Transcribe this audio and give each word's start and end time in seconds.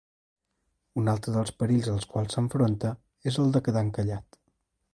Un 1.01 1.11
altre 1.11 1.33
dels 1.35 1.51
perills 1.63 1.89
als 1.93 2.09
quals 2.13 2.35
s'enfronta 2.37 2.95
és 3.33 3.41
el 3.45 3.55
de 3.57 3.63
quedar 3.69 3.85
encallat. 3.89 4.41